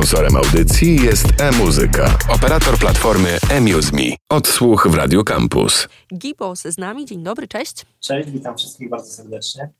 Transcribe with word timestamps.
Sponsorem 0.00 0.36
audycji 0.36 1.02
jest 1.02 1.26
e-muzyka, 1.40 2.18
operator 2.28 2.78
platformy 2.78 3.38
eMuseMe. 3.50 4.16
Odsłuch 4.28 4.88
w 4.90 4.94
Radio 4.94 5.24
Campus. 5.24 5.88
Gibos 6.14 6.62
z 6.62 6.78
nami. 6.78 7.06
Dzień 7.06 7.22
dobry, 7.22 7.48
cześć. 7.48 7.86
Cześć, 8.00 8.30
witam 8.30 8.56
wszystkich 8.58 8.88
bardzo 8.90 9.10
serdecznie. 9.10 9.70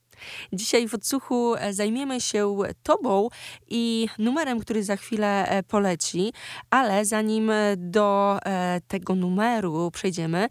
Dzisiaj 0.52 0.88
w 0.88 0.94
odsłuchu 0.94 1.54
e, 1.54 1.72
zajmiemy 1.72 2.20
się 2.20 2.58
Tobą 2.82 3.28
i 3.68 4.08
numerem, 4.18 4.60
który 4.60 4.84
za 4.84 4.96
chwilę 4.96 5.48
e, 5.48 5.62
poleci, 5.62 6.32
ale 6.70 7.04
zanim 7.04 7.50
e, 7.50 7.76
do 7.76 8.38
tego 8.88 9.14
numeru 9.14 9.90
przejdziemy, 9.90 10.48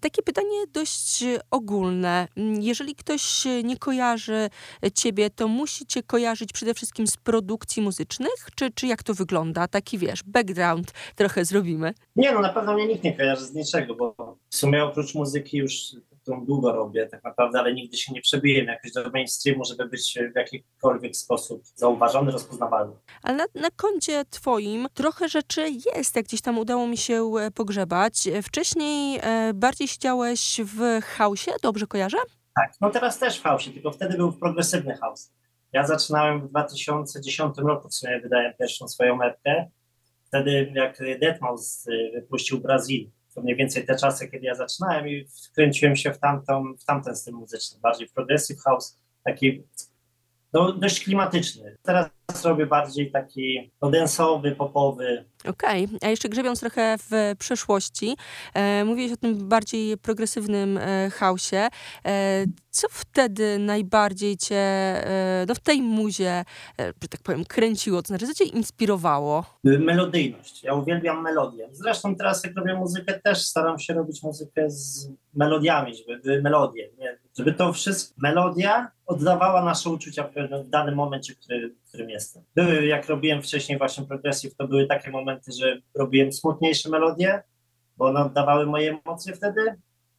takie 0.00 0.22
pytanie 0.22 0.66
dość 0.72 1.24
ogólne. 1.50 2.28
Mm, 2.36 2.62
jeżeli 2.62 2.94
ktoś 2.94 3.44
nie 3.64 3.76
kojarzy 3.76 4.50
Ciebie, 4.94 5.30
to 5.30 5.48
musi 5.48 5.86
Cię 5.86 6.02
kojarzyć 6.02 6.52
przede 6.52 6.74
wszystkim 6.74 7.06
z 7.06 7.16
produkcji 7.16 7.82
muzycznych, 7.82 8.48
czy, 8.54 8.70
czy 8.70 8.86
jak 8.86 9.02
to 9.02 9.14
wygląda? 9.14 9.68
Taki 9.68 9.98
wiesz, 9.98 10.22
background 10.26 10.92
trochę 11.16 11.44
zrobimy. 11.44 11.94
Nie, 12.16 12.32
no 12.32 12.40
na 12.40 12.52
pewno 12.52 12.74
mnie 12.74 12.86
nikt 12.86 13.04
nie 13.04 13.16
kojarzy 13.16 13.44
z 13.44 13.54
niczego, 13.54 13.94
bo 13.94 14.14
w 14.50 14.56
sumie 14.56 14.84
oprócz 14.84 15.14
muzyki 15.14 15.56
już 15.56 15.96
którą 16.30 16.46
długo 16.46 16.72
robię 16.72 17.06
tak 17.06 17.24
naprawdę, 17.24 17.58
ale 17.58 17.74
nigdy 17.74 17.96
się 17.96 18.12
nie 18.12 18.20
przebiłem 18.20 18.66
jakoś 18.66 18.92
do 18.92 19.10
mainstreamu, 19.10 19.64
żeby 19.64 19.86
być 19.86 20.18
w 20.32 20.36
jakikolwiek 20.36 21.16
sposób 21.16 21.62
zauważony, 21.74 22.30
rozpoznawalny. 22.30 22.96
Ale 23.22 23.36
na, 23.36 23.44
na 23.54 23.70
koncie 23.76 24.24
twoim 24.30 24.86
trochę 24.94 25.28
rzeczy 25.28 25.66
jest, 25.96 26.16
jak 26.16 26.24
gdzieś 26.24 26.40
tam 26.40 26.58
udało 26.58 26.86
mi 26.86 26.96
się 26.96 27.32
e, 27.40 27.50
pogrzebać. 27.50 28.28
Wcześniej 28.42 29.18
e, 29.22 29.54
bardziej 29.54 29.88
siedziałeś 29.88 30.60
w 30.64 31.02
hausie, 31.04 31.50
dobrze 31.62 31.86
kojarzę? 31.86 32.18
Tak, 32.54 32.72
no 32.80 32.90
teraz 32.90 33.18
też 33.18 33.38
w 33.38 33.42
hausie, 33.42 33.70
tylko 33.70 33.90
wtedy 33.90 34.16
był 34.16 34.32
progresywny 34.32 34.96
house. 34.96 35.32
Ja 35.72 35.86
zaczynałem 35.86 36.40
w 36.40 36.50
2010 36.50 37.58
roku, 37.58 37.88
w 37.88 37.94
sumie 37.94 38.20
wydałem 38.20 38.52
pierwszą 38.58 38.88
swoją 38.88 39.16
metkę. 39.16 39.70
Wtedy 40.24 40.72
jak 40.74 40.98
Deadmau5 41.00 41.56
e, 41.88 42.20
wypuścił 42.20 42.60
Brazil, 42.60 43.10
to 43.34 43.40
mniej 43.40 43.56
więcej 43.56 43.86
te 43.86 43.96
czasy, 43.96 44.28
kiedy 44.28 44.46
ja 44.46 44.54
zaczynałem 44.54 45.08
i 45.08 45.26
wkręciłem 45.48 45.96
się 45.96 46.12
w, 46.12 46.18
tamtą, 46.18 46.74
w 46.80 46.84
tamten 46.84 47.16
styl 47.16 47.34
muzyczny, 47.34 47.80
bardziej 47.80 48.08
w 48.08 48.12
progressive 48.12 48.60
house, 48.60 48.98
taki 49.24 49.62
no, 50.52 50.72
dość 50.72 51.04
klimatyczny. 51.04 51.76
Teraz 51.82 52.10
robię 52.44 52.66
bardziej 52.66 53.10
taki 53.10 53.72
densowy, 53.82 54.52
popowy. 54.52 55.24
Okej, 55.48 55.84
okay. 55.84 55.98
a 56.02 56.08
jeszcze 56.08 56.28
grzebiąc 56.28 56.60
trochę 56.60 56.96
w 56.98 57.34
przeszłości, 57.38 58.16
e, 58.54 58.84
mówiłeś 58.84 59.12
o 59.12 59.16
tym 59.16 59.48
bardziej 59.48 59.98
progresywnym 59.98 60.78
e, 60.78 61.10
hausie. 61.10 61.68
E, 62.06 62.44
co 62.70 62.88
wtedy 62.90 63.58
najbardziej 63.58 64.36
cię 64.36 64.56
e, 64.56 65.44
no, 65.48 65.54
w 65.54 65.60
tej 65.60 65.82
muzie, 65.82 66.30
e, 66.30 66.44
że 67.02 67.08
tak 67.08 67.22
powiem, 67.22 67.44
kręciło? 67.44 68.02
To 68.02 68.08
znaczy, 68.08 68.26
co 68.26 68.34
cię 68.34 68.44
inspirowało? 68.44 69.44
Melodyjność. 69.64 70.62
Ja 70.62 70.74
uwielbiam 70.74 71.22
melodię. 71.22 71.68
Zresztą 71.72 72.16
teraz, 72.16 72.44
jak 72.44 72.56
robię 72.56 72.74
muzykę, 72.74 73.20
też 73.20 73.42
staram 73.42 73.78
się 73.78 73.94
robić 73.94 74.22
muzykę 74.22 74.70
z 74.70 75.10
melodiami, 75.34 75.94
żeby 75.94 76.42
melodie. 76.42 76.90
Nie? 76.98 77.18
Żeby 77.40 77.52
to 77.52 77.72
wszystko, 77.72 78.14
melodia 78.18 78.90
oddawała 79.06 79.64
nasze 79.64 79.90
uczucia 79.90 80.24
w, 80.24 80.68
danym 80.70 80.94
momencie, 80.94 81.34
w, 81.34 81.38
który, 81.38 81.74
w 81.84 81.88
którym 81.88 82.10
jestem. 82.10 82.42
Były, 82.54 82.86
jak 82.86 83.08
robiłem 83.08 83.42
wcześniej 83.42 83.78
właśnie 83.78 84.04
progressive, 84.04 84.54
to 84.56 84.68
były 84.68 84.86
takie 84.86 85.10
momenty, 85.10 85.52
że 85.52 85.80
robiłem 85.94 86.32
smutniejsze 86.32 86.88
melodie, 86.88 87.42
bo 87.96 88.06
one 88.06 88.20
oddawały 88.20 88.66
moje 88.66 88.98
emocje 89.04 89.34
wtedy, 89.34 89.74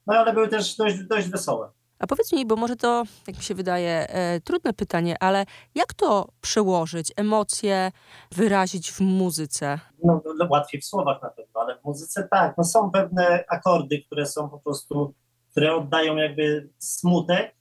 no 0.07 0.13
ale 0.13 0.33
były 0.33 0.47
też 0.47 0.75
dość, 0.75 0.97
dość 0.97 1.27
wesołe. 1.27 1.69
A 1.99 2.07
powiedz 2.07 2.33
mi, 2.33 2.45
bo 2.45 2.55
może 2.55 2.75
to, 2.75 3.03
jak 3.27 3.37
mi 3.37 3.43
się 3.43 3.55
wydaje, 3.55 4.07
e, 4.09 4.39
trudne 4.39 4.73
pytanie, 4.73 5.15
ale 5.19 5.45
jak 5.75 5.93
to 5.93 6.27
przełożyć, 6.41 7.13
emocje 7.15 7.91
wyrazić 8.31 8.91
w 8.91 8.99
muzyce? 8.99 9.79
No, 10.03 10.21
no, 10.37 10.47
łatwiej 10.49 10.81
w 10.81 10.85
słowach 10.85 11.21
na 11.21 11.29
pewno, 11.29 11.61
ale 11.61 11.77
w 11.77 11.83
muzyce 11.83 12.27
tak. 12.31 12.57
No, 12.57 12.63
są 12.63 12.91
pewne 12.91 13.43
akordy, 13.49 14.01
które 14.01 14.25
są 14.25 14.49
po 14.49 14.59
prostu, 14.59 15.13
które 15.51 15.75
oddają 15.75 16.15
jakby 16.15 16.69
smutek, 16.77 17.55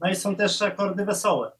no 0.00 0.10
i 0.10 0.16
są 0.16 0.36
też 0.36 0.62
akordy 0.62 1.04
wesołe, 1.04 1.52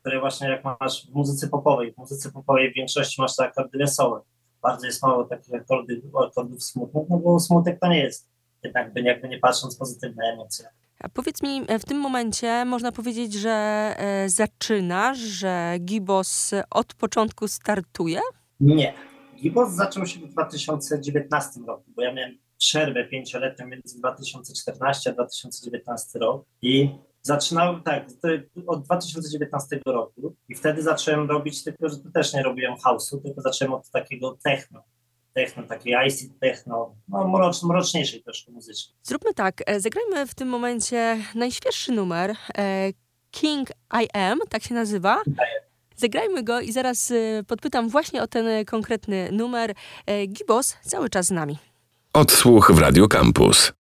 które 0.00 0.20
właśnie 0.20 0.48
jak 0.48 0.64
masz 0.64 1.06
w 1.06 1.14
muzyce 1.14 1.48
popowej, 1.48 1.92
w 1.92 1.98
muzyce 1.98 2.32
popowej 2.32 2.72
w 2.72 2.74
większości 2.74 3.22
masz 3.22 3.36
te 3.36 3.44
akordy 3.44 3.78
wesołe. 3.78 4.20
Bardzo 4.62 4.86
jest 4.86 5.02
mało 5.02 5.24
takich 5.24 5.54
akordy, 5.54 6.02
akordów 6.28 6.64
smutnych, 6.64 7.04
no 7.10 7.18
bo 7.18 7.40
smutek 7.40 7.80
to 7.80 7.88
nie 7.88 8.00
jest 8.00 8.30
jednak 8.62 8.96
jakby 8.96 9.28
nie 9.28 9.38
patrząc 9.38 9.76
pozytywne 9.76 10.24
emocje. 10.24 10.68
A 11.00 11.08
powiedz 11.08 11.42
mi, 11.42 11.62
w 11.80 11.84
tym 11.84 11.98
momencie 11.98 12.64
można 12.64 12.92
powiedzieć, 12.92 13.34
że 13.34 13.50
e, 13.50 14.28
zaczynasz, 14.28 15.18
że 15.18 15.74
Gibos 15.80 16.50
od 16.70 16.94
początku 16.94 17.48
startuje? 17.48 18.20
Nie. 18.60 18.94
Gibos 19.36 19.70
zaczął 19.70 20.06
się 20.06 20.20
w 20.20 20.28
2019 20.28 21.60
roku, 21.66 21.84
bo 21.96 22.02
ja 22.02 22.12
miałem 22.12 22.38
przerwę 22.60 23.04
pięcioletnią 23.04 23.66
między 23.66 23.98
2014 23.98 25.10
a 25.10 25.12
2019 25.12 26.18
rok 26.18 26.44
i 26.62 26.90
zaczynałem, 27.22 27.82
tak, 27.82 28.06
od 28.66 28.84
2019 28.84 29.80
roku 29.86 30.36
i 30.48 30.54
wtedy 30.54 30.82
zacząłem 30.82 31.30
robić, 31.30 31.64
tylko 31.64 31.88
że 31.88 31.96
też 32.14 32.34
nie 32.34 32.42
robiłem 32.42 32.74
house'u, 32.74 33.22
tylko 33.22 33.40
zacząłem 33.40 33.74
od 33.74 33.90
takiego 33.90 34.38
techno 34.44 34.82
techno, 35.34 35.62
takiej 35.62 35.94
icy 36.06 36.30
techno, 36.40 36.94
no 37.08 37.28
mrocz, 37.28 37.62
mroczniejszej 37.62 38.22
troszkę 38.22 38.52
muzycznie. 38.52 38.94
Zróbmy 39.02 39.34
tak, 39.34 39.62
e, 39.66 39.80
zagrajmy 39.80 40.26
w 40.26 40.34
tym 40.34 40.48
momencie 40.48 41.18
najświeższy 41.34 41.92
numer, 41.92 42.36
e, 42.58 42.92
King 43.30 43.70
I 44.02 44.18
Am, 44.18 44.38
tak 44.48 44.62
się 44.62 44.74
nazywa. 44.74 45.22
Zagrajmy 45.96 46.42
go 46.42 46.60
i 46.60 46.72
zaraz 46.72 47.10
e, 47.10 47.44
podpytam 47.46 47.88
właśnie 47.88 48.22
o 48.22 48.26
ten 48.26 48.64
konkretny 48.64 49.28
numer. 49.32 49.74
Gibos 50.28 50.76
cały 50.82 51.10
czas 51.10 51.26
z 51.26 51.30
nami. 51.30 51.69
Odsłuch 52.12 52.72
w 52.72 52.78
Radio 52.78 53.08
Campus. 53.08 53.72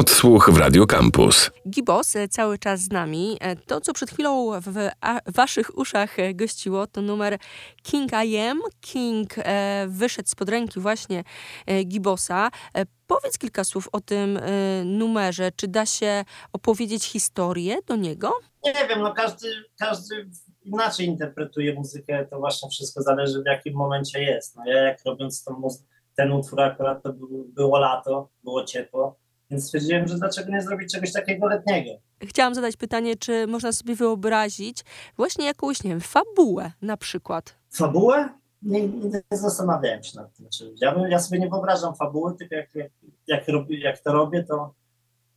Odsłuch 0.00 0.50
w 0.50 0.56
Radio 0.56 0.86
Campus. 0.86 1.50
Gibos 1.68 2.16
e, 2.16 2.28
cały 2.28 2.58
czas 2.58 2.80
z 2.80 2.90
nami. 2.90 3.36
E, 3.40 3.56
to, 3.56 3.80
co 3.80 3.92
przed 3.92 4.10
chwilą 4.10 4.60
w 4.60 4.88
waszych 5.26 5.78
uszach 5.78 6.18
e, 6.18 6.34
gościło, 6.34 6.86
to 6.86 7.02
numer 7.02 7.38
King 7.82 8.10
I 8.26 8.38
Am. 8.38 8.60
King 8.80 9.34
wyszedł 9.86 10.28
spod 10.28 10.48
ręki 10.48 10.80
właśnie 10.80 11.24
Gibosa. 11.84 12.50
Powiedz 13.06 13.38
kilka 13.38 13.64
słów 13.64 13.88
o 13.92 14.00
tym 14.00 14.38
numerze. 14.84 15.50
Czy 15.56 15.68
da 15.68 15.86
się 15.86 16.24
opowiedzieć 16.52 17.04
historię 17.04 17.78
do 17.86 17.96
niego? 17.96 18.32
Nie 18.64 18.88
wiem, 18.88 19.00
no 19.00 19.14
każdy, 19.14 19.48
każdy 19.78 20.30
inaczej 20.62 21.06
interpretuje 21.06 21.74
muzykę. 21.74 22.26
To 22.30 22.38
właśnie 22.38 22.70
wszystko 22.70 23.02
zależy 23.02 23.42
w 23.42 23.46
jakim 23.46 23.74
momencie 23.74 24.22
jest. 24.22 24.56
No 24.56 24.62
ja 24.66 24.82
jak 24.82 24.98
robiąc 25.06 25.44
tą 25.44 25.68
ten 26.16 26.32
utwór 26.32 26.60
akurat 26.60 27.02
to 27.02 27.12
było 27.54 27.78
lato, 27.78 28.28
było 28.44 28.64
ciepło 28.64 29.20
więc 29.50 29.64
stwierdziłem, 29.64 30.08
że 30.08 30.14
dlaczego 30.18 30.52
nie 30.52 30.62
zrobić 30.62 30.92
czegoś 30.92 31.12
takiego 31.12 31.46
letniego. 31.46 31.90
Chciałam 32.22 32.54
zadać 32.54 32.76
pytanie, 32.76 33.16
czy 33.16 33.46
można 33.46 33.72
sobie 33.72 33.94
wyobrazić 33.94 34.84
właśnie 35.16 35.46
jakąś, 35.46 35.84
nie 35.84 35.90
wiem, 35.90 36.00
fabułę 36.00 36.72
na 36.82 36.96
przykład. 36.96 37.56
Fabułę? 37.70 38.28
Nie, 38.62 38.88
nie 38.88 39.22
zastanawiałem 39.30 40.02
się 40.02 40.16
nad 40.16 40.36
tym. 40.36 40.46
Ja, 40.80 40.94
ja 41.08 41.18
sobie 41.18 41.38
nie 41.38 41.48
wyobrażam 41.48 41.94
fabuły, 41.94 42.36
tylko 42.36 42.54
jak, 42.54 42.74
jak, 42.74 42.92
jak, 43.26 43.48
robi, 43.48 43.80
jak 43.80 43.98
to 43.98 44.12
robię, 44.12 44.44
to 44.44 44.74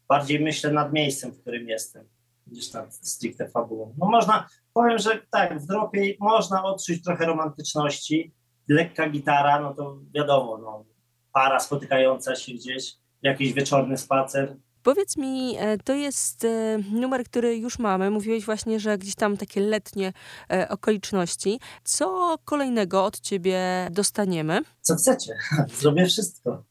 bardziej 0.09 0.39
myślę 0.39 0.71
nad 0.71 0.93
miejscem, 0.93 1.31
w 1.31 1.41
którym 1.41 1.69
jestem, 1.69 2.05
niż 2.47 2.73
nad 2.73 2.95
stricte 2.95 3.49
fabułą. 3.49 3.93
No 3.97 4.05
można, 4.05 4.47
powiem, 4.73 4.97
że 4.97 5.21
tak, 5.31 5.59
w 5.59 5.65
dropie 5.65 6.15
można 6.19 6.63
odczuć 6.63 7.03
trochę 7.03 7.25
romantyczności, 7.25 8.33
lekka 8.67 9.09
gitara, 9.09 9.59
no 9.59 9.73
to 9.73 9.99
wiadomo, 10.15 10.57
no, 10.57 10.85
para 11.33 11.59
spotykająca 11.59 12.35
się 12.35 12.53
gdzieś, 12.53 12.95
jakiś 13.23 13.53
wieczorny 13.53 13.97
spacer. 13.97 14.55
Powiedz 14.83 15.17
mi, 15.17 15.55
e, 15.59 15.77
to 15.77 15.93
jest 15.93 16.45
e, 16.45 16.79
numer, 16.91 17.23
który 17.23 17.57
już 17.57 17.79
mamy. 17.79 18.09
Mówiłeś 18.09 18.45
właśnie, 18.45 18.79
że 18.79 18.97
gdzieś 18.97 19.15
tam 19.15 19.37
takie 19.37 19.61
letnie 19.61 20.13
e, 20.51 20.69
okoliczności. 20.69 21.59
Co 21.83 22.37
kolejnego 22.45 23.05
od 23.05 23.19
ciebie 23.19 23.87
dostaniemy? 23.91 24.61
Co 24.81 24.95
chcecie? 24.95 25.33
Zrobię 25.79 26.05
wszystko. 26.05 26.63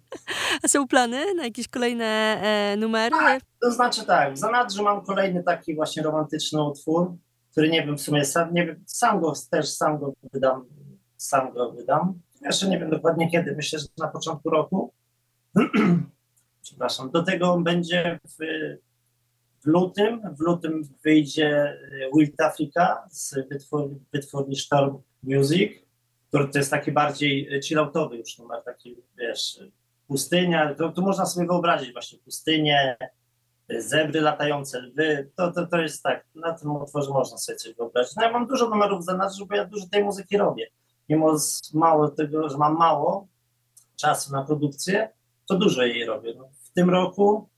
A 0.62 0.68
są 0.68 0.88
plany 0.88 1.34
na 1.34 1.44
jakieś 1.44 1.68
kolejne 1.68 2.42
numery? 2.78 3.16
Tak, 3.16 3.42
to 3.60 3.70
znaczy 3.70 4.06
tak, 4.06 4.34
w 4.34 4.38
zanadrzu 4.38 4.82
mam 4.82 5.04
kolejny 5.04 5.42
taki 5.42 5.74
właśnie 5.74 6.02
romantyczny 6.02 6.62
utwór, 6.62 7.16
który 7.50 7.70
nie 7.70 7.86
wiem 7.86 7.98
w 7.98 8.00
sumie, 8.00 8.24
sam, 8.24 8.54
nie 8.54 8.66
wiem, 8.66 8.84
sam 8.86 9.20
go 9.20 9.32
też 9.50 9.68
sam 9.68 9.98
go 9.98 10.12
wydam, 10.32 10.64
sam 11.16 11.52
go 11.52 11.72
wydam. 11.72 12.20
Jeszcze 12.42 12.68
nie 12.68 12.78
wiem 12.78 12.90
dokładnie 12.90 13.30
kiedy, 13.30 13.56
myślę, 13.56 13.78
że 13.78 13.86
na 13.98 14.08
początku 14.08 14.50
roku. 14.50 14.92
przepraszam. 16.72 17.10
Do 17.10 17.22
tego 17.22 17.58
będzie 17.60 18.20
w, 18.24 18.36
w 19.62 19.66
lutym. 19.66 20.34
W 20.38 20.40
lutym 20.40 20.82
wyjdzie 21.04 21.78
Wild 22.16 22.40
Africa 22.40 23.08
z 23.10 23.48
wytwórni, 23.48 24.00
wytwórni 24.12 24.56
Storm 24.56 24.98
Music, 25.22 25.72
który 26.28 26.48
to 26.48 26.58
jest 26.58 26.70
taki 26.70 26.92
bardziej 26.92 27.62
chilloutowy 27.62 28.16
już 28.16 28.38
numer, 28.38 28.62
taki 28.64 28.96
wiesz, 29.18 29.60
pustynia, 30.08 30.74
to, 30.74 30.92
to 30.92 31.02
można 31.02 31.26
sobie 31.26 31.46
wyobrazić 31.46 31.92
właśnie 31.92 32.18
pustynię, 32.18 32.96
zebry 33.78 34.20
latające, 34.20 34.80
lwy, 34.80 35.30
to, 35.36 35.52
to, 35.52 35.66
to 35.66 35.78
jest 35.80 36.02
tak, 36.02 36.24
na 36.34 36.52
tym 36.52 36.70
utworze 36.70 37.10
można 37.10 37.38
sobie 37.38 37.56
coś 37.56 37.74
wyobrazić. 37.74 38.16
No 38.16 38.22
ja 38.22 38.32
mam 38.32 38.46
dużo 38.46 38.68
numerów 38.68 39.04
za 39.04 39.16
nas, 39.16 39.38
bo 39.48 39.54
ja 39.54 39.64
dużo 39.64 39.86
tej 39.86 40.04
muzyki 40.04 40.36
robię. 40.36 40.66
Mimo 41.08 41.36
mało 41.74 42.08
tego, 42.08 42.48
że 42.48 42.58
mam 42.58 42.76
mało 42.76 43.26
czasu 43.96 44.32
na 44.32 44.42
produkcję, 44.42 45.08
to 45.52 45.58
dużo 45.58 45.82
jej 45.82 46.04
robię. 46.04 46.34
No, 46.38 46.48
w 46.62 46.70
tym 46.70 46.90
roku 46.90 47.48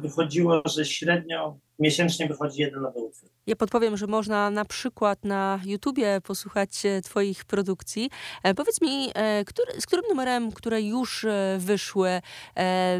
wychodziło, 0.00 0.62
że 0.66 0.84
średnio 0.84 1.58
miesięcznie 1.78 2.26
wychodzi 2.26 2.60
jeden 2.60 2.82
nowy 2.82 2.98
utwór. 2.98 3.30
Ja 3.46 3.56
podpowiem, 3.56 3.96
że 3.96 4.06
można 4.06 4.50
na 4.50 4.64
przykład 4.64 5.24
na 5.24 5.60
YouTubie 5.66 6.20
posłuchać 6.20 6.86
e, 6.86 7.02
Twoich 7.02 7.44
produkcji. 7.44 8.10
E, 8.42 8.54
powiedz 8.54 8.80
mi, 8.80 9.10
e, 9.14 9.44
który, 9.44 9.80
z 9.80 9.86
którym 9.86 10.04
numerem, 10.08 10.52
które 10.52 10.82
już 10.82 11.26
wyszły, 11.58 12.20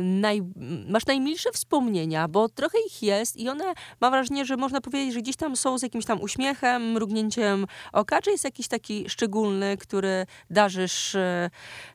naj, 0.00 0.42
masz 0.88 1.06
najmilsze 1.06 1.52
wspomnienia? 1.52 2.28
Bo 2.28 2.48
trochę 2.48 2.78
ich 2.86 3.02
jest 3.02 3.36
i 3.36 3.48
one, 3.48 3.64
mam 4.00 4.10
wrażenie, 4.10 4.44
że 4.44 4.56
można 4.56 4.80
powiedzieć, 4.80 5.14
że 5.14 5.20
gdzieś 5.20 5.36
tam 5.36 5.56
są 5.56 5.78
z 5.78 5.82
jakimś 5.82 6.04
tam 6.04 6.20
uśmiechem, 6.20 6.92
mrugnięciem 6.92 7.66
oka. 7.92 8.22
Czy 8.22 8.30
jest 8.30 8.44
jakiś 8.44 8.68
taki 8.68 9.08
szczególny, 9.08 9.76
który 9.76 10.26
darzysz 10.50 11.16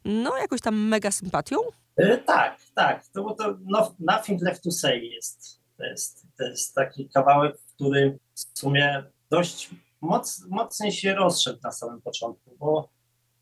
no 0.05 0.37
jakoś 0.37 0.61
tam 0.61 0.87
mega 0.87 1.11
sympatią? 1.11 1.57
Tak, 2.25 2.59
tak. 2.75 3.07
To, 3.07 3.33
to 3.33 3.57
no, 3.65 3.95
Nothing 3.99 4.41
Left 4.41 4.63
to 4.63 4.71
Say 4.71 4.99
jest. 4.99 5.58
To, 5.79 5.85
jest. 5.85 6.27
to 6.37 6.43
jest 6.43 6.75
taki 6.75 7.09
kawałek, 7.09 7.57
który 7.75 8.19
w 8.33 8.59
sumie 8.59 9.03
dość 9.31 9.69
moc, 10.01 10.45
mocniej 10.49 10.91
się 10.91 11.15
rozszedł 11.15 11.59
na 11.63 11.71
samym 11.71 12.01
początku, 12.01 12.55
bo 12.59 12.89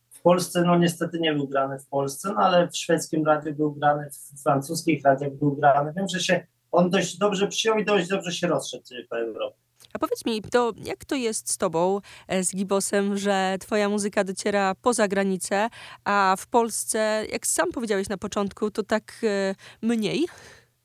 w 0.10 0.22
Polsce, 0.22 0.64
no 0.64 0.78
niestety 0.78 1.20
nie 1.20 1.34
był 1.34 1.48
grany 1.48 1.80
w 1.80 1.88
Polsce, 1.88 2.34
no 2.34 2.40
ale 2.40 2.68
w 2.68 2.78
szwedzkim 2.78 3.26
radiu 3.26 3.56
był 3.56 3.72
grany, 3.72 4.10
w 4.12 4.44
francuskich 4.44 5.04
radiach 5.04 5.34
był 5.34 5.56
grany. 5.56 5.94
Wiem, 5.96 6.08
że 6.08 6.20
się 6.20 6.48
on 6.72 6.90
dość 6.90 7.18
dobrze 7.18 7.48
przyjął 7.48 7.78
i 7.78 7.86
dość 7.86 8.08
dobrze 8.08 8.32
się 8.32 8.48
rozszedł 8.48 8.84
po 9.10 9.20
Europie. 9.20 9.58
A 9.94 10.00
powiedz 10.00 10.26
mi, 10.26 10.42
to 10.42 10.74
jak 10.84 11.06
to 11.06 11.16
jest 11.16 11.50
z 11.50 11.58
tobą, 11.58 12.00
e, 12.28 12.44
z 12.44 12.56
Gibosem, 12.56 13.18
że 13.18 13.58
twoja 13.60 13.90
muzyka 13.90 14.24
dociera 14.24 14.76
poza 14.82 15.08
granicę, 15.08 15.70
a 16.04 16.36
w 16.40 16.48
Polsce, 16.48 17.26
jak 17.32 17.48
sam 17.48 17.72
powiedziałeś 17.72 18.10
na 18.10 18.18
początku, 18.18 18.72
to 18.72 18.84
tak 18.84 19.22
e, 19.24 19.56
mniej? 19.82 20.28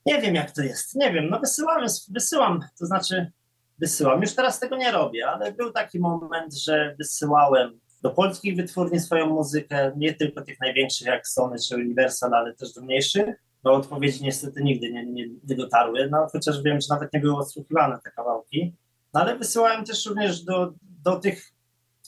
Nie 0.06 0.20
wiem, 0.20 0.34
jak 0.34 0.50
to 0.50 0.62
jest. 0.62 0.94
Nie 0.94 1.12
wiem, 1.12 1.30
no 1.30 1.40
wysyłam, 1.40 1.86
wysyłam, 2.08 2.60
to 2.78 2.86
znaczy 2.86 3.32
wysyłam. 3.78 4.20
Już 4.20 4.34
teraz 4.34 4.60
tego 4.60 4.76
nie 4.76 4.92
robię, 4.92 5.28
ale 5.28 5.52
był 5.52 5.72
taki 5.72 6.00
moment, 6.00 6.54
że 6.54 6.94
wysyłałem 6.98 7.80
do 8.02 8.10
polskich 8.10 8.56
wytwórni 8.56 9.00
swoją 9.00 9.26
muzykę, 9.26 9.92
nie 9.96 10.14
tylko 10.14 10.42
tych 10.42 10.60
największych 10.60 11.06
jak 11.06 11.28
Sony 11.28 11.56
czy 11.68 11.74
Universal, 11.74 12.34
ale 12.34 12.54
też 12.54 12.72
do 12.72 12.82
mniejszych. 12.82 13.26
No 13.64 13.72
odpowiedzi 13.72 14.24
niestety 14.24 14.62
nigdy 14.62 14.92
nie, 14.92 15.06
nie, 15.06 15.28
nie 15.48 15.56
dotarły, 15.56 16.08
no 16.10 16.28
chociaż 16.32 16.62
wiem, 16.62 16.80
że 16.80 16.86
nawet 16.90 17.12
nie 17.12 17.20
były 17.20 17.36
odsłuchiwane 17.36 17.98
te 18.04 18.10
kawałki. 18.10 18.74
No 19.14 19.20
ale 19.20 19.36
wysyłałem 19.36 19.84
też 19.84 20.06
również 20.06 20.44
do, 20.44 20.72
do 20.82 21.16
tych 21.16 21.52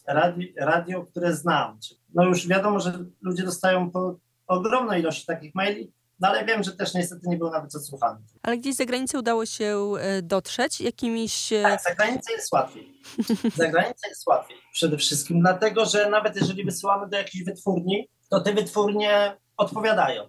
radi, 0.06 0.54
radio, 0.58 1.06
które 1.06 1.34
znam. 1.34 1.78
No 2.14 2.24
już 2.24 2.48
wiadomo, 2.48 2.80
że 2.80 3.04
ludzie 3.22 3.42
dostają 3.42 3.90
po 3.90 4.16
ogromnej 4.46 5.00
ilości 5.00 5.26
takich 5.26 5.54
maili, 5.54 5.92
no 6.24 6.30
ale 6.30 6.44
wiem, 6.44 6.62
że 6.62 6.72
też 6.72 6.94
niestety 6.94 7.28
nie 7.28 7.36
było 7.36 7.50
nawet 7.50 7.74
odsłuchane. 7.74 8.18
Ale 8.42 8.58
gdzieś 8.58 8.74
za 8.74 8.84
granicę 8.84 9.18
udało 9.18 9.46
się 9.46 9.92
e, 10.00 10.22
dotrzeć 10.22 10.80
jakimiś... 10.80 11.52
E, 11.52 11.62
tak, 11.62 11.82
za 11.82 11.94
granicę 11.94 12.32
jest 12.32 12.52
łatwiej. 12.52 13.00
za 13.56 13.68
granicę 13.68 14.08
jest 14.08 14.26
łatwiej. 14.26 14.56
Przede 14.72 14.96
wszystkim 14.96 15.40
dlatego, 15.40 15.84
że 15.84 16.10
nawet 16.10 16.36
jeżeli 16.36 16.64
wysyłamy 16.64 17.08
do 17.08 17.16
jakiejś 17.16 17.44
wytwórni, 17.44 18.08
to 18.30 18.40
te 18.40 18.52
wytwórnie 18.52 19.36
odpowiadają. 19.56 20.28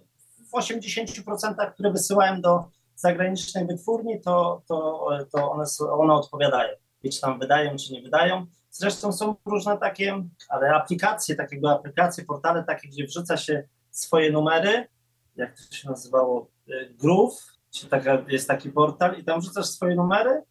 W 0.52 0.56
80%, 0.56 1.72
które 1.72 1.92
wysyłałem 1.92 2.40
do 2.40 2.64
zagranicznej 2.94 3.66
wytwórni, 3.66 4.20
to, 4.20 4.62
to, 4.68 5.08
to 5.32 5.50
one, 5.50 5.64
one 5.90 6.14
odpowiadają. 6.14 6.76
I 7.02 7.10
czy 7.10 7.20
tam 7.20 7.38
wydają, 7.38 7.76
czy 7.76 7.92
nie 7.92 8.02
wydają. 8.02 8.46
Zresztą 8.70 9.12
są 9.12 9.34
różne 9.44 9.78
takie, 9.78 10.24
ale 10.48 10.74
aplikacje, 10.74 11.36
takiego 11.36 11.72
aplikacje, 11.72 12.24
portale 12.24 12.64
takie, 12.64 12.88
gdzie 12.88 13.06
wrzuca 13.06 13.36
się 13.36 13.68
swoje 13.90 14.32
numery, 14.32 14.88
jak 15.36 15.56
to 15.56 15.74
się 15.76 15.90
nazywało, 15.90 16.50
y, 16.68 16.94
Groove, 16.98 17.56
taka, 17.90 18.24
jest 18.28 18.48
taki 18.48 18.70
portal 18.70 19.18
i 19.18 19.24
tam 19.24 19.40
wrzucasz 19.40 19.66
swoje 19.66 19.94
numery, 19.94 20.42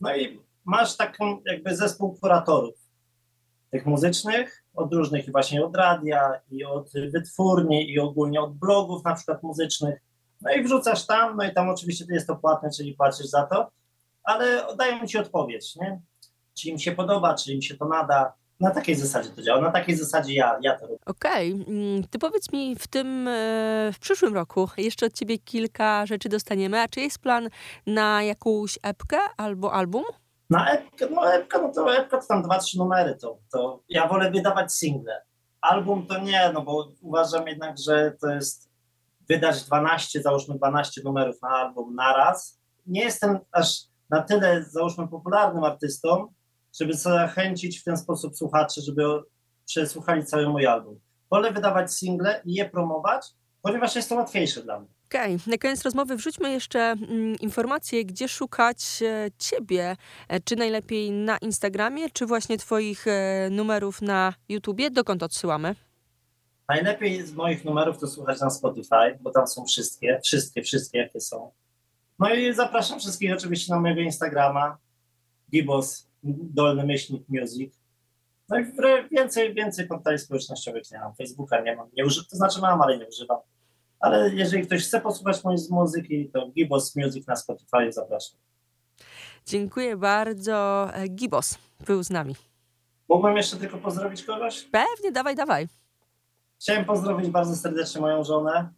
no 0.00 0.16
i 0.16 0.40
masz 0.64 0.96
taką 0.96 1.40
jakby 1.44 1.76
zespół 1.76 2.18
kuratorów 2.20 2.74
tych 3.70 3.86
muzycznych, 3.86 4.64
od 4.74 4.92
różnych 4.92 5.32
właśnie 5.32 5.64
od 5.64 5.76
radia 5.76 6.32
i 6.50 6.64
od 6.64 6.90
wytwórni 7.12 7.90
i 7.90 7.98
ogólnie 7.98 8.40
od 8.40 8.54
blogów 8.54 9.04
na 9.04 9.14
przykład 9.14 9.42
muzycznych, 9.42 10.00
no 10.40 10.52
i 10.52 10.62
wrzucasz 10.62 11.06
tam, 11.06 11.36
no 11.36 11.44
i 11.44 11.54
tam 11.54 11.68
oczywiście 11.68 12.04
jest 12.08 12.26
to 12.26 12.36
płatne, 12.36 12.70
czyli 12.76 12.94
płacisz 12.94 13.26
za 13.26 13.46
to, 13.46 13.70
ale 14.24 14.76
dają 14.76 15.06
ci 15.06 15.18
odpowiedź, 15.18 15.76
nie? 15.76 16.00
Czy 16.54 16.68
im 16.68 16.78
się 16.78 16.92
podoba, 16.92 17.34
czy 17.34 17.52
im 17.52 17.62
się 17.62 17.76
to 17.76 17.88
nada. 17.88 18.32
Na 18.60 18.70
takiej 18.70 18.94
zasadzie 18.94 19.30
to 19.30 19.42
działa, 19.42 19.60
na 19.60 19.70
takiej 19.70 19.96
zasadzie 19.96 20.34
ja, 20.34 20.58
ja 20.62 20.78
to 20.78 20.86
robię. 20.86 20.98
Okej, 21.06 21.52
okay. 21.52 22.08
ty 22.10 22.18
powiedz 22.18 22.52
mi 22.52 22.76
w 22.76 22.86
tym, 22.86 23.28
e, 23.28 23.90
w 23.92 23.98
przyszłym 23.98 24.34
roku 24.34 24.68
jeszcze 24.76 25.06
od 25.06 25.12
ciebie 25.12 25.38
kilka 25.38 26.06
rzeczy 26.06 26.28
dostaniemy, 26.28 26.80
a 26.80 26.88
czy 26.88 27.00
jest 27.00 27.18
plan 27.18 27.48
na 27.86 28.22
jakąś 28.22 28.78
epkę 28.82 29.18
albo 29.36 29.72
album? 29.72 30.04
Na 30.50 30.70
epkę, 30.70 31.06
no 31.10 31.32
epka, 31.34 31.58
no 31.58 31.72
to 31.72 31.96
epka 31.96 32.18
to 32.20 32.26
tam 32.26 32.42
dwa, 32.42 32.58
trzy 32.58 32.78
numery, 32.78 33.14
to, 33.14 33.38
to 33.52 33.82
ja 33.88 34.08
wolę 34.08 34.30
wydawać 34.30 34.72
single. 34.72 35.22
Album 35.60 36.06
to 36.06 36.18
nie, 36.18 36.50
no 36.54 36.62
bo 36.62 36.92
uważam 37.00 37.46
jednak, 37.46 37.78
że 37.78 38.12
to 38.20 38.30
jest 38.30 38.68
wydać 39.28 39.62
12, 39.64 40.22
załóżmy 40.22 40.54
12 40.54 41.00
numerów 41.04 41.42
na 41.42 41.48
album 41.48 41.94
naraz. 41.94 42.60
Nie 42.86 43.04
jestem 43.04 43.38
aż 43.52 43.82
na 44.10 44.22
tyle, 44.22 44.64
załóżmy, 44.64 45.08
popularnym 45.08 45.64
artystą, 45.64 46.32
żeby 46.80 46.94
zachęcić 46.94 47.80
w 47.80 47.84
ten 47.84 47.96
sposób 47.96 48.36
słuchaczy, 48.36 48.80
żeby 48.86 49.02
przesłuchali 49.66 50.24
cały 50.24 50.48
mój 50.48 50.66
album. 50.66 51.00
Wolę 51.30 51.52
wydawać 51.52 51.94
single 51.94 52.42
i 52.44 52.54
je 52.54 52.70
promować, 52.70 53.26
ponieważ 53.62 53.96
jest 53.96 54.08
to 54.08 54.14
łatwiejsze 54.14 54.62
dla 54.62 54.80
mnie. 54.80 54.88
Okej, 55.08 55.34
okay. 55.34 55.50
na 55.50 55.58
koniec 55.58 55.82
rozmowy 55.82 56.16
wrzućmy 56.16 56.52
jeszcze 56.52 56.80
mm, 56.80 57.36
informacje, 57.40 58.04
gdzie 58.04 58.28
szukać 58.28 59.02
e, 59.02 59.30
ciebie. 59.38 59.96
E, 60.28 60.40
czy 60.40 60.56
najlepiej 60.56 61.10
na 61.10 61.38
Instagramie, 61.38 62.10
czy 62.10 62.26
właśnie 62.26 62.58
twoich 62.58 63.06
e, 63.06 63.48
numerów 63.50 64.02
na 64.02 64.34
YouTubie? 64.48 64.90
Dokąd 64.90 65.22
odsyłamy? 65.22 65.74
Najlepiej 66.68 67.26
z 67.26 67.32
moich 67.32 67.64
numerów 67.64 67.98
to 67.98 68.06
słuchać 68.06 68.40
na 68.40 68.50
Spotify, 68.50 69.18
bo 69.20 69.30
tam 69.30 69.46
są 69.46 69.64
wszystkie, 69.64 70.20
wszystkie, 70.24 70.62
wszystkie 70.62 70.98
jakie 70.98 71.20
są. 71.20 71.52
No 72.18 72.34
i 72.34 72.54
zapraszam 72.54 73.00
wszystkich 73.00 73.32
oczywiście 73.32 73.74
na 73.74 73.80
mojego 73.80 74.00
Instagrama, 74.00 74.78
Gibos, 75.50 76.07
dolny 76.22 76.86
myślnik 76.86 77.22
music. 77.28 77.74
No 78.48 78.58
i 78.58 78.64
więcej, 79.10 79.54
więcej 79.54 79.86
portali 79.86 80.18
społecznościowych 80.18 80.90
nie 80.90 80.98
mam. 80.98 81.14
Facebooka 81.14 81.60
nie 81.60 81.76
mam, 81.76 81.88
nie 81.96 82.06
używam, 82.06 82.26
to 82.30 82.36
znaczy 82.36 82.60
mam, 82.60 82.82
ale 82.82 82.98
nie 82.98 83.06
używam. 83.06 83.38
Ale 84.00 84.34
jeżeli 84.34 84.66
ktoś 84.66 84.84
chce 84.84 85.00
posłuchać 85.00 85.44
mojej 85.44 85.60
muzyki, 85.70 86.30
to 86.32 86.48
Gibos 86.48 86.96
Music 86.96 87.26
na 87.26 87.36
Spotify 87.36 87.92
zapraszam. 87.92 88.38
Dziękuję 89.46 89.96
bardzo. 89.96 90.88
E, 90.94 91.08
Gibos 91.08 91.58
był 91.86 92.02
z 92.02 92.10
nami. 92.10 92.34
Mógłbym 93.08 93.36
jeszcze 93.36 93.56
tylko 93.56 93.78
pozdrowić 93.78 94.24
kogoś? 94.24 94.62
Pewnie, 94.64 95.12
dawaj, 95.12 95.36
dawaj. 95.36 95.68
Chciałem 96.60 96.84
pozdrowić 96.84 97.30
bardzo 97.30 97.56
serdecznie 97.56 98.00
moją 98.00 98.24
żonę. 98.24 98.68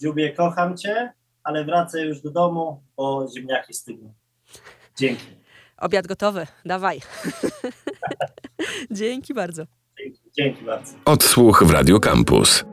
Dziubie, 0.00 0.32
kocham 0.32 0.76
cię, 0.76 1.12
ale 1.42 1.64
wracaj 1.64 2.08
już 2.08 2.20
do 2.20 2.30
domu, 2.30 2.82
bo 2.96 3.26
ziemniaki 3.36 3.74
stygną. 3.74 4.12
Dzięki. 4.96 5.26
Obiad 5.76 6.06
gotowy, 6.06 6.46
dawaj. 6.64 7.00
Dzięki 8.90 9.34
bardzo. 9.34 9.66
Dzięki, 9.98 10.20
dzięki 10.36 10.64
bardzo. 10.64 10.92
Odsłuch 11.04 11.64
w 11.64 11.70
Radio 11.70 12.00
Campus. 12.00 12.64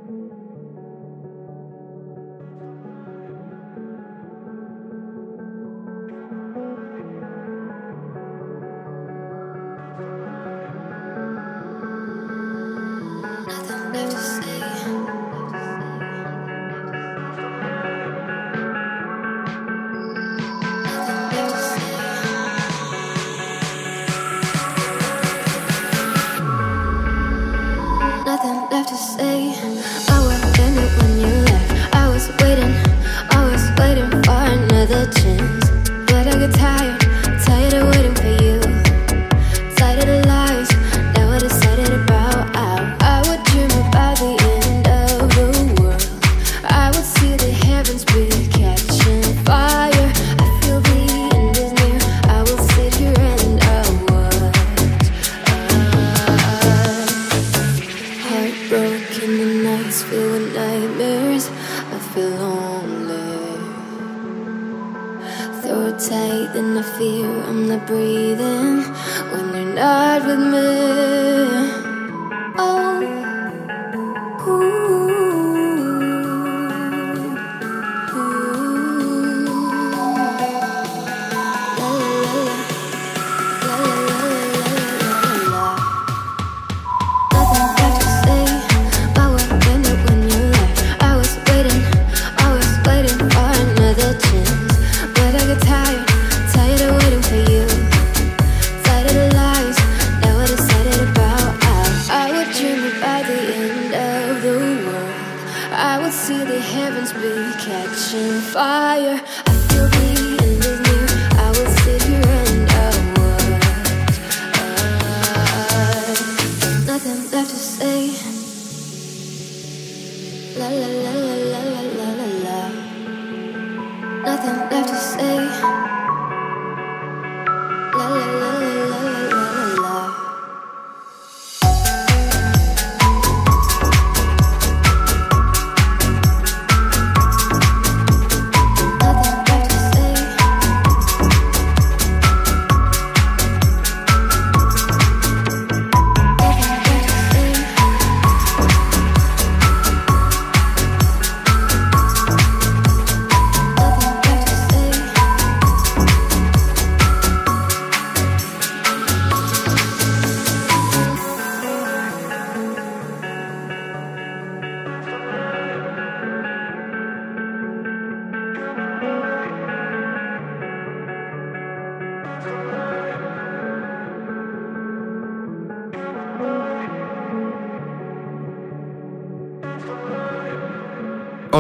I 105.75 105.97
would 105.97 106.13
see 106.13 106.37
the 106.37 106.59
heavens 106.59 107.13
be 107.13 107.33
catching 107.65 108.39
fire. 108.41 109.19
I 109.45 109.51
feel 109.69 109.89
the 109.89 110.32